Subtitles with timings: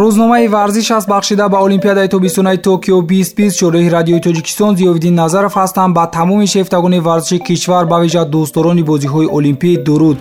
[0.00, 5.88] рӯзномаи варзиш аст бахшида ба олимпиадаи тобистонаи токио 2020 шӯраи радиои тоҷикистон зиёвиддин назаров ҳастам
[5.96, 10.18] ба тамоми шефтагони варзиши кишвар ба вежа дӯстдорони бозиҳои олимпӣ дуруд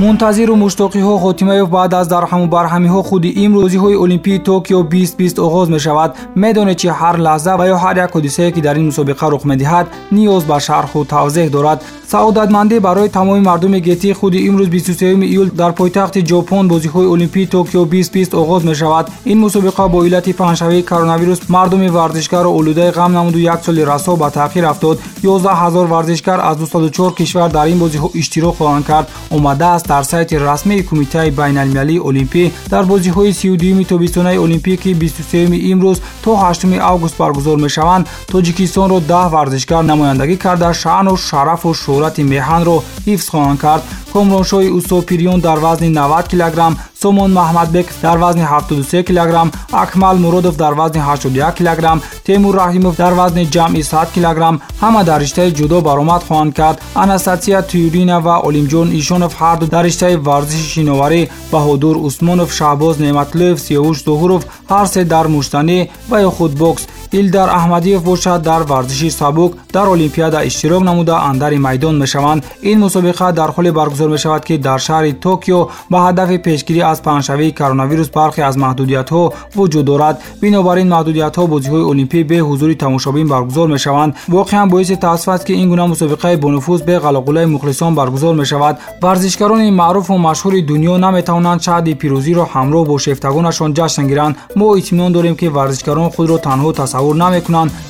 [0.00, 4.42] منتظر و مشتاقی ها خاتمه بعد از در و بر ها خود امروزی های المپیک
[4.42, 8.60] توکیو 2020 آغاز می شود میدانه چی هر لحظه و یا هر یک حادثه که
[8.60, 13.08] در این مسابقه رخ می دهد نیاز به شرح و توضیح دارد سعادت مندی برای
[13.08, 18.34] تمام مردم گتی خود امروز 23 ایول در پایتخت ژاپن بازی های المپیک توکیو 2020
[18.34, 23.18] آغاز می شود این مسابقه با علت پنشوی کرونا ویروس مردم ورزشگر و اولوده غم
[23.18, 27.78] نمود و یک سال رسا به تاخیر افتاد 11000 ورزشگر از 204 کشور در این
[27.78, 33.32] بازی ها اشتراک خواهند کرد اومده است дар сайти расмии кумитаи байналмилалии олимпӣ дар бозиҳои
[33.32, 35.38] 32 тобистонаи олимпии бистусе
[35.72, 42.76] имрӯз то 8 август баргузор мешаванд тоҷикистонро даҳ варзишгар намояндагӣ карда шаъну шарафу шӯҳрати меҳанро
[43.08, 43.82] ҳифз хоҳанд кард
[44.14, 50.56] комроншоҳи усо пирён дар вазни 90 килограмм سومون محمدбек در وزن 73 کیلوگرم، اخمال مرودوف
[50.56, 55.80] در وزن 81 کیلограм، تیمور رحیموف در وزن جمعی 100 کیلوگرم، همه در رشته جودو
[55.80, 56.80] برآمد کرد.
[56.96, 63.00] اناستاسیا تیورینا و اولیمجون ایشونوف هر دو در رشته ورزشی شینواری و حضور عثمانوف، شعبوز
[63.00, 66.86] نعمتلوف، سیووش دوغوروف هر سه در مشتنی و یا خود بوکس.
[67.12, 72.44] ایلدر احمدیوف وشا در ورزشی سبوک در المپیاد اشتراک نموده اندر میدان میشوند.
[72.60, 77.50] این مسابقه در خل برگزوز میشوات که در شاری توکیو با هدف پیشگیری از پهنشوی
[77.50, 82.24] کرونا ویروس پرخی از محدودیت ها وجود دارد بنابر این محدودیت ها بازی های المپی
[82.24, 86.82] به حضور تماشابین برگزار می شوند واقعا باعث تاسف است که این گونه مسابقه نفوذ
[86.82, 92.34] به غلغله مخلصان برگزار می شود ورزشکاران معروف و مشهور دنیا نمی توانند شاد پیروزی
[92.34, 97.16] را همراه با شفتگانشان جشن گیرند ما اطمینان داریم که ورزشکاران خود را تنها تصور
[97.16, 97.42] نمی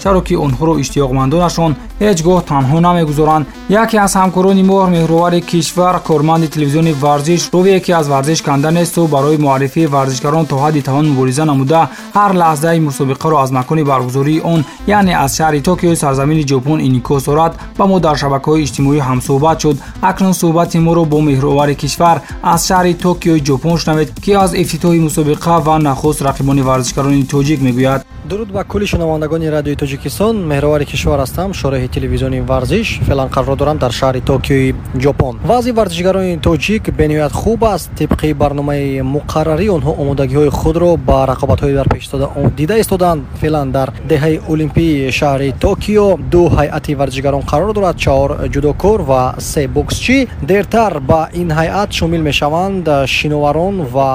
[0.05, 5.93] چرا که آنها را اشتیاقمندانشان هیچگاه تنها نمی گذارند یکی از همکاران مهر مهروار کشور
[5.93, 10.81] کارمند تلویزیون ورزش رویه که از ورزش کندن است و برای معرفی ورزشکاران تا حد
[10.81, 15.95] توان مبارزه نموده هر لحظه مسابقه را از مکان برگزاری آن یعنی از شهر توکیو
[15.95, 20.77] سرزمین ژاپن انعکاس صورت با ما در شبکه های اجتماعی هم صحبت شد اکنون صحبت
[20.77, 25.79] ما رو با مهرآور کشور از شهر توکیو ژاپن شنوید که از افتتاح مسابقه و
[25.79, 28.01] نخست رقیبان ورزشکاران توجیک میگوید
[28.31, 33.77] درود به کل شنوندگان رادیو تاجیکستان مهرآور کشور هستم شورای تلویزیونی ورزش فعلا قرار دارم
[33.77, 39.93] در شهر توکیو ژاپن بعضی ورزشگران توجیک بنیاد خوب است طبق برنامه ҳафтаи муқаррарӣ онҳо
[40.03, 42.27] омодагиҳои худро ба рақобатҳои дар пешистода
[42.59, 48.99] дида истоданд феълан дар деҳаи олимпии шаҳри токио ду ҳайати варзишгарон қарор дорад чаҳор ҷудокор
[49.11, 50.19] ва се боксчи
[50.53, 52.85] дертар ба ин ҳайат шомил мешаванд
[53.17, 54.11] шиноварон ва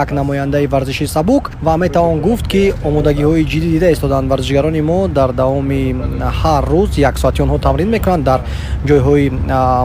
[0.00, 5.30] як намояндаи варзиши сабук ва метавон гуфт ки омодагиҳои ҷиддӣ дида истоданд варзишгарони мо дар
[5.40, 5.82] давоми
[6.42, 8.40] ҳар рӯз як соати онҳо тамрин мекунанд дар
[8.88, 9.26] ҷойҳои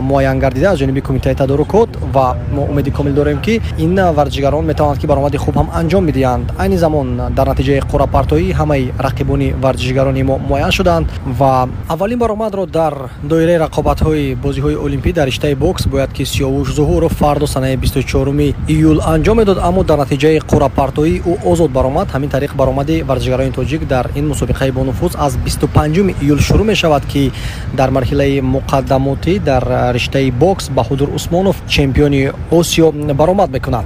[0.09, 4.99] муайян гардида аз ҷониби кумитаи тадорукот ва мо умеди комил дорем ки ин варзишгарон метавонанд
[4.99, 10.35] ки баромади хуб ҳам анҷом медиҳанд айни замон дар натиҷаи қурапартоӣ ҳамаи рақибони варзишгарони мо
[10.49, 11.07] муайян шуданд
[11.39, 12.93] ва аввалин баромадро дар
[13.23, 18.99] доираи рақобатҳои бозиҳои олимпӣ дар риштаи бокс бояд ки сиёвуш зуҳур фардо санаи 24 июл
[19.13, 24.05] анҷом медод аммо дар натиҷаи қурапартоӣ ӯ озод баромад ҳамин тариқ баромади варзишгарони тоҷик дар
[24.19, 27.31] ин мусобиқаи бонуфуз аз 25 июл шурӯъ мешавад ки
[27.79, 29.63] дар марҳилаи муқаддамотӣ дар
[29.95, 32.23] риштаи бокс баҳудур усмонов чемпиони
[32.59, 32.87] осиё
[33.19, 33.85] баромад мекунад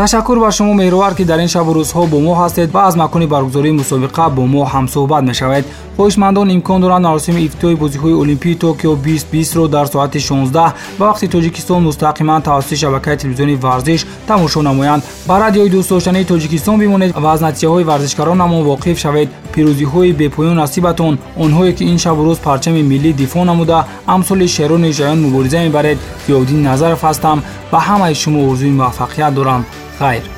[0.00, 3.26] ташаккур ба шумо меҳрувар ки дар ин шабу рӯзҳо бо мо ҳастед ва аз макони
[3.34, 5.64] баргузории мусобиқа бо мо ҳамсӯҳбат мешавед
[5.96, 10.52] хоҳишмандон имкон доранд маросими ифтитиҳои бозиҳои олимпии токио 2020-ро дар соати 16
[11.00, 17.14] ба вақти тоҷикистон мустақиман тавассути шабакаи телевизиони варзиш тамошо намоянд ба радиои дӯстдоштании тоҷикистон бимонед
[17.22, 21.14] ва аз натиҷаҳои варзишкаронамон воқиф шавед пирӯзиҳои бепоён насибатон
[21.44, 23.78] онҳое ки ин шабу рӯз парчами миллӣ дифоъ намуда
[24.14, 27.38] амсоли шерони ҷаён мубориза мебаред зиёддин назаров ҳастам
[27.72, 29.62] ба ҳамаи шумо орзуи муваффақият дорам
[29.98, 30.35] хайр